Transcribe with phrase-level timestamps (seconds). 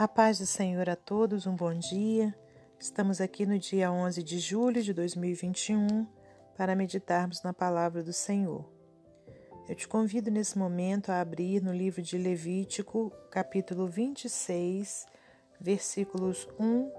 [0.00, 2.34] A paz do Senhor a todos, um bom dia.
[2.78, 6.06] Estamos aqui no dia 11 de julho de 2021
[6.56, 8.64] para meditarmos na palavra do Senhor.
[9.68, 15.04] Eu te convido nesse momento a abrir no livro de Levítico, capítulo 26,
[15.60, 16.90] versículos 1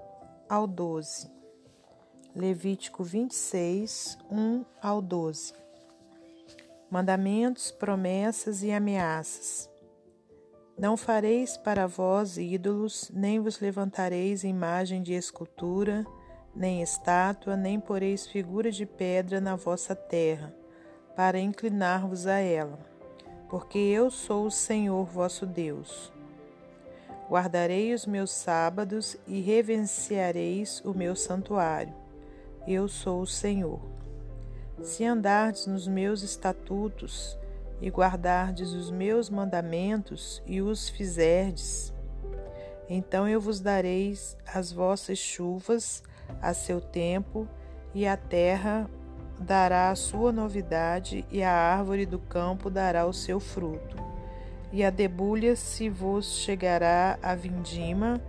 [0.48, 1.28] ao 12.
[2.36, 5.54] Levítico 26, 1 ao 12.
[6.88, 9.71] Mandamentos, promessas e ameaças.
[10.82, 16.04] Não fareis para vós ídolos, nem vos levantareis imagem de escultura,
[16.56, 20.52] nem estátua, nem poreis figura de pedra na vossa terra,
[21.14, 22.80] para inclinar-vos a ela,
[23.48, 26.12] porque eu sou o Senhor vosso Deus.
[27.30, 31.94] Guardarei os meus sábados e reverenciareis o meu santuário.
[32.66, 33.80] Eu sou o Senhor.
[34.82, 37.38] Se andardes nos meus estatutos,
[37.82, 41.92] e guardardes os meus mandamentos e os fizerdes,
[42.88, 46.02] então eu vos dareis as vossas chuvas
[46.40, 47.48] a seu tempo,
[47.92, 48.88] e a terra
[49.38, 53.96] dará a sua novidade, e a árvore do campo dará o seu fruto.
[54.72, 58.20] E a debulha se vos chegará a vindima,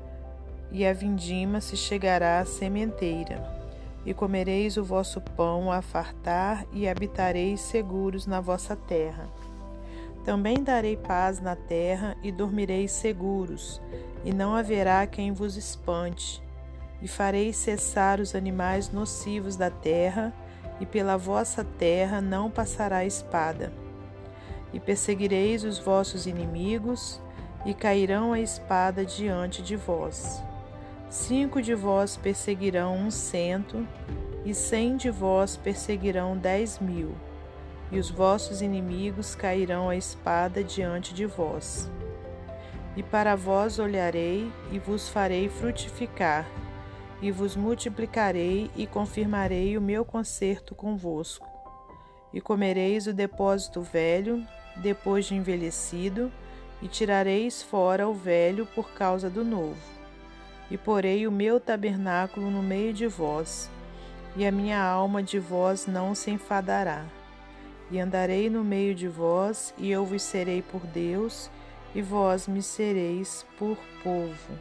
[0.71, 3.63] e a vindima se chegará à sementeira
[4.05, 9.29] e comereis o vosso pão a fartar, e habitareis seguros na vossa terra.
[10.23, 13.81] Também darei paz na terra, e dormireis seguros,
[14.23, 16.41] e não haverá quem vos espante.
[17.01, 20.33] E farei cessar os animais nocivos da terra,
[20.79, 23.73] e pela vossa terra não passará espada.
[24.71, 27.21] E perseguireis os vossos inimigos,
[27.65, 30.41] e cairão a espada diante de vós.
[31.09, 33.85] Cinco de vós perseguirão um cento,
[34.45, 37.13] e cem de vós perseguirão dez mil,
[37.93, 41.89] e os vossos inimigos cairão a espada diante de vós.
[42.97, 46.45] E para vós olharei, e vos farei frutificar,
[47.21, 51.47] e vos multiplicarei, e confirmarei o meu concerto convosco.
[52.33, 54.45] E comereis o depósito velho,
[54.75, 56.29] depois de envelhecido,
[56.81, 59.93] e tirareis fora o velho por causa do novo
[60.73, 63.69] e porei o meu tabernáculo no meio de vós,
[64.35, 67.05] e a minha alma de vós não se enfadará.
[67.93, 71.47] E andarei no meio de vós, e eu vos serei por Deus,
[71.93, 74.57] e vós me sereis por povo.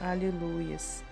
[0.00, 1.04] Aleluias.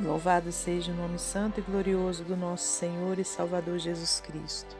[0.00, 4.74] Louvado seja o nome santo e glorioso do nosso Senhor e Salvador Jesus Cristo.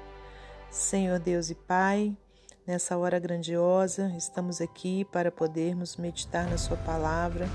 [0.71, 2.17] Senhor Deus e Pai,
[2.67, 7.47] nessa hora grandiosa, estamos aqui para podermos meditar na Sua palavra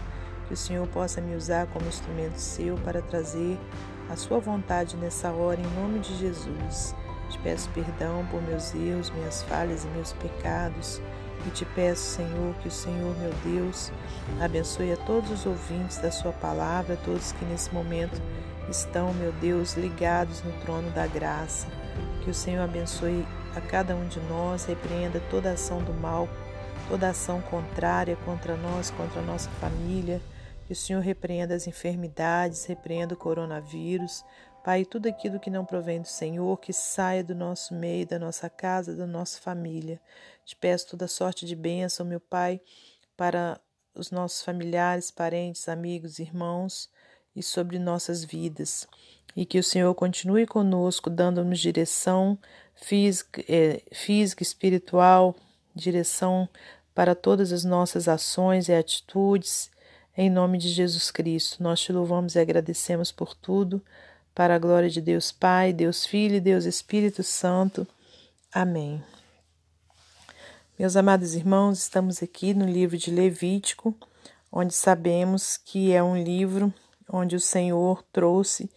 [0.48, 3.58] que o Senhor possa me usar como instrumento seu para trazer
[4.12, 6.96] a sua vontade nessa hora, em nome de Jesus.
[7.30, 11.02] Te peço perdão por meus erros, minhas falhas e meus pecados.
[11.46, 13.92] E te peço, Senhor, que o Senhor, meu Deus,
[14.42, 18.22] abençoe a todos os ouvintes da Sua palavra, todos que nesse momento
[18.70, 21.68] estão, meu Deus, ligados no trono da graça.
[22.24, 26.28] Que o Senhor abençoe a cada um de nós, repreenda toda ação do mal,
[26.90, 30.22] toda ação contrária contra nós, contra a nossa família
[30.68, 34.26] que o Senhor repreenda as enfermidades, repreenda o coronavírus.
[34.66, 38.50] Pai, tudo aquilo que não provém do Senhor, que saia do nosso meio, da nossa
[38.50, 39.98] casa, da nossa família.
[40.44, 42.60] Te peço toda sorte de bênção, meu Pai,
[43.16, 43.58] para
[43.96, 46.90] os nossos familiares, parentes, amigos, irmãos
[47.34, 48.86] e sobre nossas vidas.
[49.38, 52.38] E que o Senhor continue conosco, dando-nos direção
[52.76, 55.34] física, é, física, espiritual,
[55.74, 56.50] direção
[56.94, 59.72] para todas as nossas ações e atitudes
[60.18, 63.80] em nome de Jesus Cristo, nós te louvamos e agradecemos por tudo,
[64.34, 67.88] para a glória de Deus Pai, Deus Filho e Deus Espírito Santo.
[68.52, 69.04] Amém.
[70.78, 73.96] Meus amados irmãos, estamos aqui no livro de Levítico,
[74.52, 76.74] onde sabemos que é um livro
[77.08, 78.72] onde o Senhor trouxe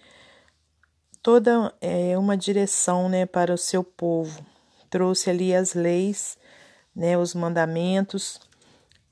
[1.22, 4.44] toda é, uma direção né, para o seu povo.
[4.90, 6.36] Trouxe ali as leis,
[6.94, 8.38] né, os mandamentos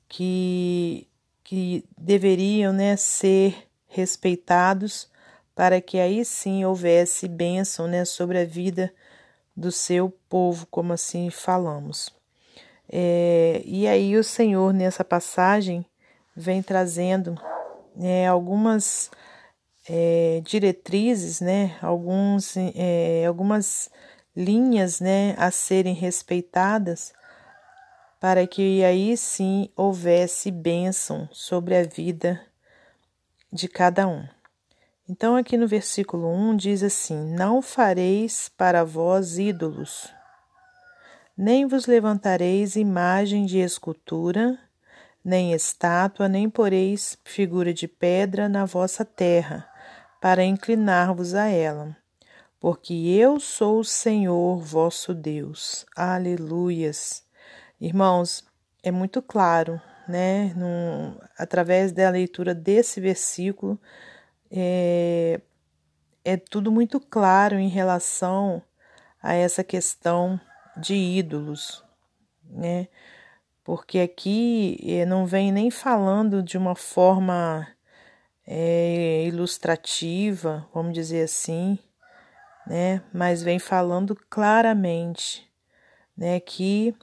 [0.07, 1.08] que
[1.49, 5.09] que deveriam né, ser respeitados
[5.55, 8.93] para que aí sim houvesse bênção né, sobre a vida
[9.57, 12.11] do seu povo, como assim falamos.
[12.87, 15.83] É, e aí o Senhor nessa passagem
[16.35, 17.33] vem trazendo
[17.95, 19.09] né, algumas
[19.89, 23.89] é, diretrizes, né, alguns, é, algumas
[24.35, 27.11] linhas né, a serem respeitadas
[28.19, 32.41] para que aí sim houvesse bênção sobre a vida
[33.51, 34.27] de cada um.
[35.07, 40.13] Então, aqui no versículo 1 diz assim: Não fareis para vós ídolos,
[41.35, 44.59] nem vos levantareis imagem de escultura,
[45.23, 49.67] nem estátua, nem poreis figura de pedra na vossa terra,
[50.21, 51.95] para inclinar-vos a ela.
[52.59, 55.85] Porque eu sou o Senhor vosso Deus.
[55.95, 57.28] Aleluias.
[57.81, 58.43] Irmãos,
[58.83, 60.53] é muito claro, né?
[61.37, 63.79] Através da leitura desse versículo,
[64.51, 65.39] é,
[66.25, 68.61] é tudo muito claro em relação
[69.21, 70.39] a essa questão
[70.75, 71.83] de ídolos,
[72.43, 72.89] né?
[73.63, 77.67] Porque aqui eh, não vem nem falando de uma forma
[78.45, 81.79] é, ilustrativa, vamos dizer assim,
[82.67, 83.01] né?
[83.13, 85.49] Mas vem falando claramente,
[86.17, 86.39] né?
[86.39, 86.95] Que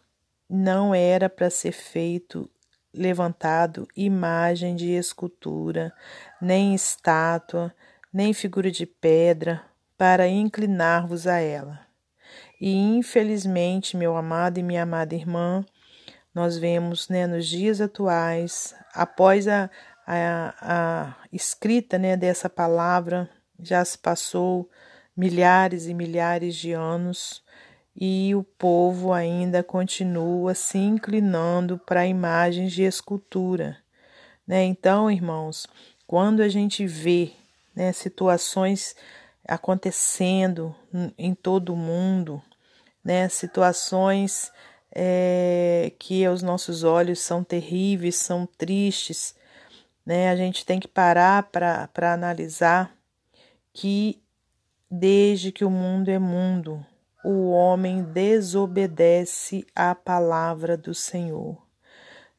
[0.48, 2.50] não era para ser feito
[2.94, 5.92] levantado imagem de escultura,
[6.40, 7.74] nem estátua,
[8.12, 9.62] nem figura de pedra,
[9.98, 11.80] para inclinar-vos a ela.
[12.60, 15.64] E infelizmente, meu amado e minha amada irmã,
[16.34, 19.70] nós vemos né, nos dias atuais, após a,
[20.06, 23.28] a, a escrita né, dessa palavra,
[23.58, 24.68] já se passou
[25.16, 27.42] milhares e milhares de anos
[27.96, 33.78] e o povo ainda continua se inclinando para imagens de escultura.
[34.46, 34.64] Né?
[34.64, 35.66] Então, irmãos,
[36.06, 37.32] quando a gente vê
[37.74, 38.94] né, situações
[39.46, 40.74] acontecendo
[41.16, 42.42] em todo o mundo,
[43.04, 43.28] né?
[43.28, 44.50] Situações
[44.92, 49.36] é, que aos nossos olhos são terríveis, são tristes,
[50.04, 50.30] né?
[50.30, 52.92] A gente tem que parar para analisar
[53.72, 54.20] que
[54.90, 56.84] desde que o mundo é mundo,
[57.28, 61.60] o homem desobedece à palavra do Senhor,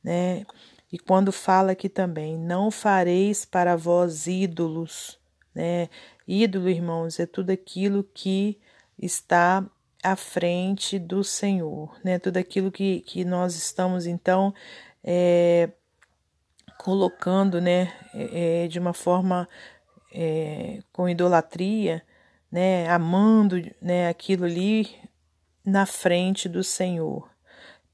[0.01, 0.45] né?
[0.89, 5.19] E quando fala aqui também, não fareis para vós ídolos,
[5.53, 5.89] né?
[6.25, 8.57] Ídolo, irmãos, é tudo aquilo que
[8.97, 9.61] está
[10.01, 12.17] à frente do Senhor, né?
[12.17, 14.53] Tudo aquilo que, que nós estamos, então,
[15.03, 15.69] é,
[16.77, 19.49] colocando, né, é, é, de uma forma
[20.13, 22.01] é, com idolatria,
[22.51, 24.89] né, amando, né, aquilo ali
[25.63, 27.29] na frente do Senhor.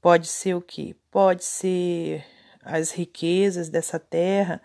[0.00, 0.94] Pode ser o que?
[1.10, 2.24] Pode ser
[2.62, 4.60] as riquezas dessa terra,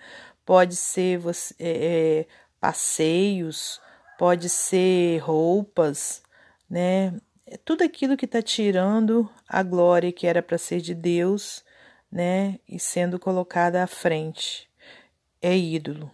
[0.45, 2.27] pode ser você, é, é
[2.59, 3.81] passeios,
[4.18, 6.21] pode ser roupas,
[6.69, 7.13] né?
[7.45, 11.63] É tudo aquilo que está tirando a glória que era para ser de Deus,
[12.12, 12.59] né?
[12.68, 14.69] E sendo colocada à frente.
[15.41, 16.12] É ídolo,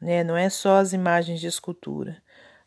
[0.00, 0.24] né?
[0.24, 2.22] Não é só as imagens de escultura,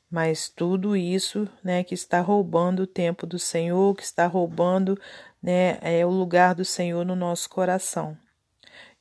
[0.09, 1.83] mas tudo isso, né?
[1.83, 4.99] Que está roubando o tempo do Senhor, que está roubando,
[5.41, 5.77] né?
[5.81, 8.17] É o lugar do Senhor no nosso coração.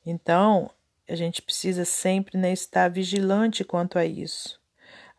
[0.05, 0.69] Então,
[1.09, 4.59] a gente precisa sempre né, estar vigilante quanto a isso.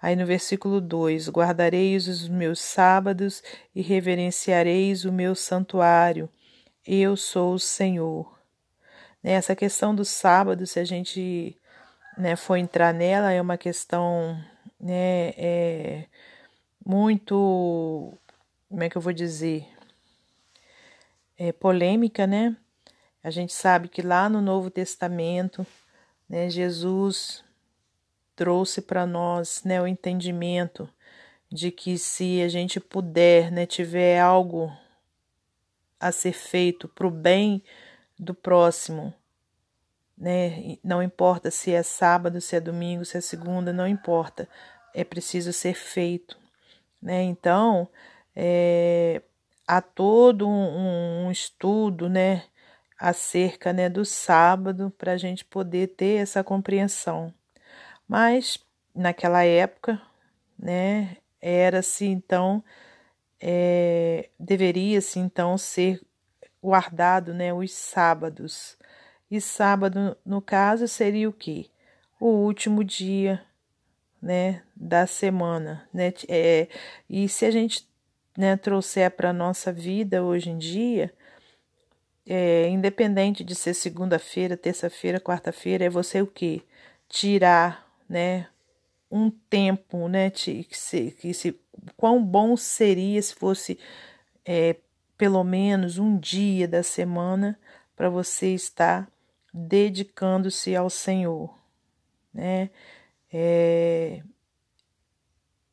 [0.00, 3.42] Aí no versículo 2: Guardareis os meus sábados
[3.74, 6.28] e reverenciareis o meu santuário.
[6.86, 8.38] Eu sou o Senhor.
[9.22, 11.56] Né, essa questão do sábado, se a gente
[12.16, 14.38] né, for entrar nela, é uma questão
[14.80, 16.04] né, é
[16.84, 18.12] muito.
[18.68, 19.66] Como é que eu vou dizer?
[21.36, 22.56] É polêmica, né?
[23.22, 25.66] A gente sabe que lá no Novo Testamento,
[26.28, 27.44] né, Jesus
[28.36, 30.88] trouxe para nós né, o entendimento
[31.50, 34.72] de que se a gente puder, né, tiver algo
[35.98, 37.62] a ser feito para o bem
[38.18, 39.12] do próximo,
[40.18, 44.48] né, não importa se é sábado, se é domingo, se é segunda, não importa,
[44.94, 46.36] é preciso ser feito,
[47.00, 47.22] né?
[47.22, 47.88] Então,
[48.34, 49.22] é,
[49.66, 52.44] há todo um, um estudo, né,
[52.98, 57.32] acerca né, do sábado para a gente poder ter essa compreensão.
[58.08, 58.58] Mas
[58.94, 60.00] naquela época,
[60.58, 62.64] né, era-se então,
[63.40, 66.00] é, deveria-se então ser
[66.62, 68.76] guardado né, os sábados.
[69.30, 71.66] E sábado, no caso, seria o quê?
[72.18, 73.44] O último dia
[74.20, 75.88] né, da semana.
[75.92, 76.12] Né?
[76.28, 76.68] É,
[77.08, 77.86] e se a gente
[78.36, 81.12] né, trouxer para nossa vida hoje em dia,
[82.26, 86.62] é, independente de ser segunda-feira, terça-feira, quarta-feira, é você o quê?
[87.08, 88.48] Tirar, né?
[89.10, 90.30] Um tempo, né?
[90.30, 91.58] Que se, que se,
[91.96, 93.78] quão bom seria se fosse
[94.44, 94.76] é,
[95.16, 97.58] pelo menos um dia da semana
[97.96, 99.10] para você estar
[99.52, 101.54] dedicando-se ao Senhor,
[102.32, 102.70] né?
[103.32, 104.22] É,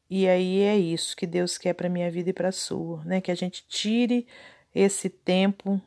[0.10, 3.22] e aí é isso que Deus quer para minha vida e para a sua, né?
[3.22, 4.28] Que a gente tire
[4.74, 5.82] esse tempo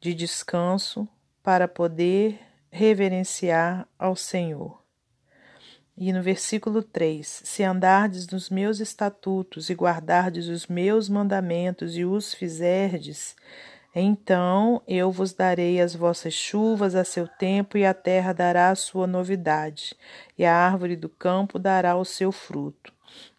[0.00, 1.08] de descanso
[1.42, 2.38] para poder
[2.70, 4.82] reverenciar ao Senhor.
[5.96, 12.04] E no versículo 3: Se andardes nos meus estatutos e guardardes os meus mandamentos e
[12.04, 13.34] os fizerdes,
[14.00, 18.76] Então eu vos darei as vossas chuvas a seu tempo, e a terra dará a
[18.76, 19.96] sua novidade,
[20.38, 22.92] e a árvore do campo dará o seu fruto.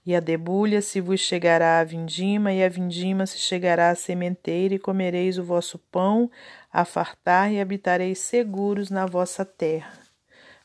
[0.06, 4.76] E a debulha se vos chegará a vindima, e a vindima se chegará à sementeira,
[4.76, 6.30] e comereis o vosso pão
[6.74, 9.94] a fartar, e habitareis seguros na vossa terra.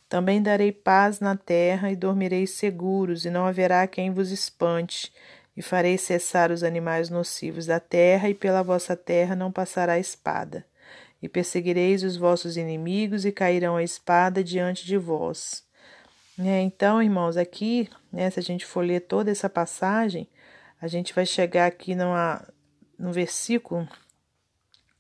[0.09, 5.13] Também darei paz na terra, e dormireis seguros, e não haverá quem vos espante
[5.57, 10.65] e farei cessar os animais nocivos da terra, e pela vossa terra não passará espada.
[11.23, 15.65] E perseguireis os vossos inimigos, e cairão a espada diante de vós.
[16.39, 20.29] É, então, irmãos, aqui, né, se a gente for ler toda essa passagem,
[20.81, 22.45] a gente vai chegar aqui numa,
[22.99, 23.89] no versículo,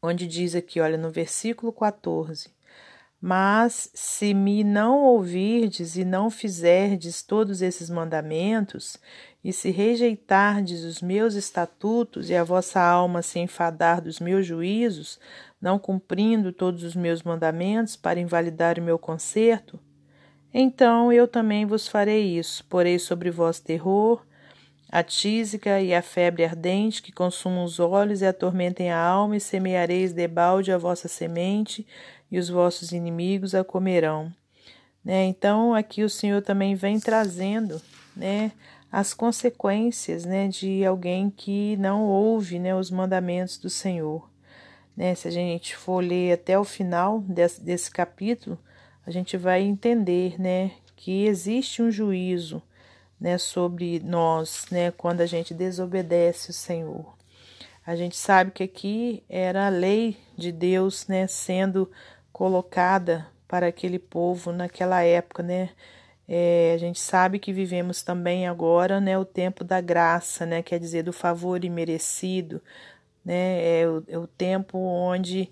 [0.00, 2.50] onde diz aqui, olha, no versículo 14:
[3.20, 8.96] Mas se me não ouvirdes e não fizerdes todos esses mandamentos,
[9.44, 15.20] e se rejeitardes os meus estatutos e a vossa alma se enfadar dos meus juízos,
[15.60, 19.78] não cumprindo todos os meus mandamentos para invalidar o meu conserto,
[20.56, 24.24] então eu também vos farei isso, porei sobre vós terror,
[24.88, 29.40] a tísica e a febre ardente que consumam os olhos e atormentem a alma, e
[29.40, 31.84] semeareis debalde a vossa semente,
[32.30, 34.32] e os vossos inimigos a comerão.
[35.04, 35.24] Né?
[35.24, 37.82] Então, aqui o Senhor também vem trazendo
[38.16, 38.52] né,
[38.94, 44.30] as consequências né, de alguém que não ouve né, os mandamentos do Senhor.
[44.96, 48.56] Né, se a gente for ler até o final desse, desse capítulo,
[49.04, 52.62] a gente vai entender né, que existe um juízo
[53.20, 57.18] né, sobre nós né, quando a gente desobedece o Senhor.
[57.84, 61.90] A gente sabe que aqui era a lei de Deus né, sendo
[62.32, 65.70] colocada para aquele povo naquela época, né?
[66.26, 70.78] É, a gente sabe que vivemos também agora né, o tempo da graça, né, quer
[70.78, 72.62] dizer, do favor imerecido,
[73.24, 75.50] né, é, o, é o tempo onde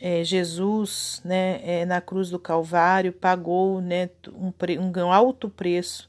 [0.00, 6.08] é, Jesus, né, é, na cruz do Calvário, pagou né, um, um alto preço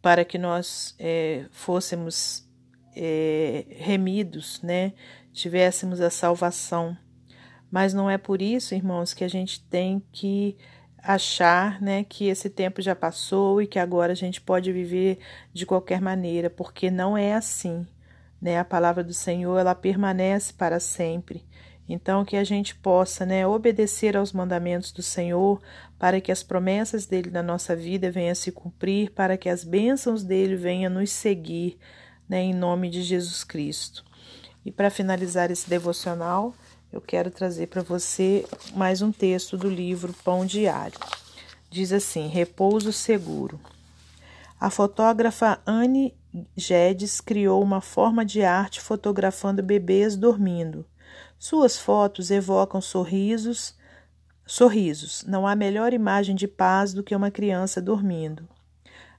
[0.00, 2.48] para que nós é, fôssemos
[2.96, 4.94] é, remidos, né,
[5.32, 6.96] tivéssemos a salvação.
[7.70, 10.56] Mas não é por isso, irmãos, que a gente tem que
[11.02, 15.18] achar né, que esse tempo já passou e que agora a gente pode viver
[15.52, 17.86] de qualquer maneira, porque não é assim.
[18.40, 18.58] Né?
[18.58, 21.44] A palavra do Senhor ela permanece para sempre.
[21.88, 25.60] Então, que a gente possa né, obedecer aos mandamentos do Senhor
[25.98, 29.64] para que as promessas dele na nossa vida venham a se cumprir, para que as
[29.64, 31.78] bênçãos dele venham nos seguir,
[32.28, 34.04] né, em nome de Jesus Cristo.
[34.64, 36.54] E para finalizar esse devocional,
[36.92, 38.44] eu quero trazer para você
[38.74, 41.00] mais um texto do livro Pão Diário.
[41.70, 43.58] Diz assim: Repouso Seguro.
[44.60, 46.14] A fotógrafa Anne
[46.54, 50.84] Gedes criou uma forma de arte fotografando bebês dormindo.
[51.38, 53.74] Suas fotos evocam sorrisos,
[54.46, 55.24] sorrisos.
[55.26, 58.46] Não há melhor imagem de paz do que uma criança dormindo.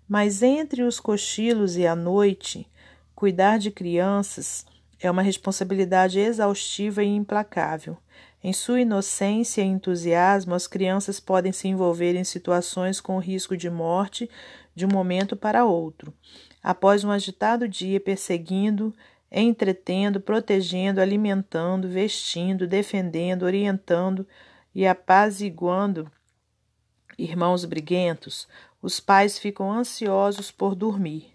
[0.07, 2.67] Mas entre os cochilos e a noite,
[3.15, 4.63] cuidar de crianças
[5.03, 7.97] é uma responsabilidade exaustiva e implacável.
[8.41, 13.69] Em sua inocência e entusiasmo, as crianças podem se envolver em situações com risco de
[13.69, 14.29] morte
[14.73, 16.13] de um momento para outro.
[16.63, 18.93] Após um agitado dia perseguindo,
[19.29, 24.25] entretendo, protegendo, alimentando, vestindo, defendendo, orientando
[24.73, 26.09] e apaziguando
[27.17, 28.47] irmãos briguentos,
[28.81, 31.32] os pais ficam ansiosos por dormir.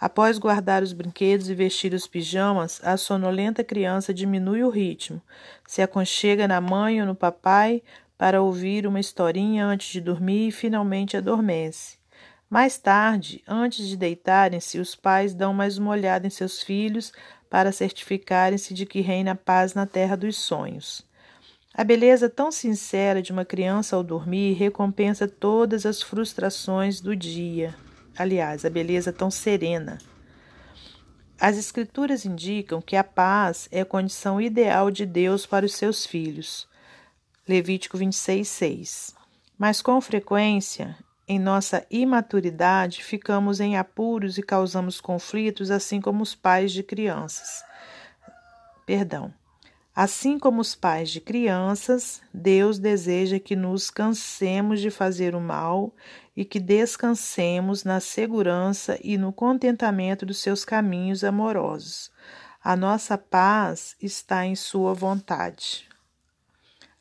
[0.00, 5.20] Após guardar os brinquedos e vestir os pijamas, a sonolenta criança diminui o ritmo,
[5.66, 7.82] se aconchega na mãe ou no papai
[8.16, 11.98] para ouvir uma historinha antes de dormir e finalmente adormece.
[12.48, 17.12] Mais tarde, antes de deitarem-se, os pais dão mais uma olhada em seus filhos
[17.50, 21.04] para certificarem-se de que reina paz na terra dos sonhos.
[21.74, 27.74] A beleza tão sincera de uma criança ao dormir recompensa todas as frustrações do dia
[28.18, 29.98] aliás, a beleza tão serena.
[31.40, 36.04] As Escrituras indicam que a paz é a condição ideal de Deus para os seus
[36.04, 36.68] filhos.
[37.46, 39.14] Levítico 26, 6.
[39.56, 40.96] Mas com frequência,
[41.28, 47.62] em nossa imaturidade, ficamos em apuros e causamos conflitos, assim como os pais de crianças.
[48.84, 49.32] Perdão.
[50.00, 55.92] Assim como os pais de crianças, Deus deseja que nos cansemos de fazer o mal
[56.36, 62.12] e que descansemos na segurança e no contentamento dos seus caminhos amorosos.
[62.62, 65.88] A nossa paz está em Sua vontade.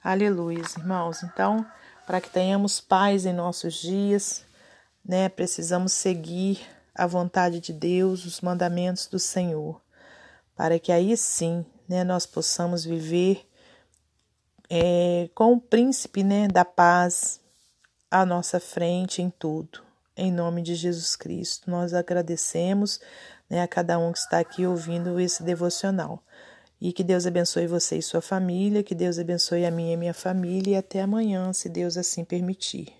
[0.03, 1.21] Aleluia, irmãos.
[1.21, 1.63] Então,
[2.07, 4.43] para que tenhamos paz em nossos dias,
[5.05, 6.61] né, precisamos seguir
[6.95, 9.79] a vontade de Deus, os mandamentos do Senhor,
[10.55, 13.47] para que aí sim né, nós possamos viver
[14.69, 17.39] é, com o príncipe né, da paz
[18.09, 19.81] à nossa frente em tudo.
[20.15, 22.99] Em nome de Jesus Cristo, nós agradecemos
[23.49, 26.23] né, a cada um que está aqui ouvindo esse devocional.
[26.79, 30.13] E que Deus abençoe você e sua família, que Deus abençoe a minha e minha
[30.13, 32.96] família, e até amanhã, se Deus assim permitir.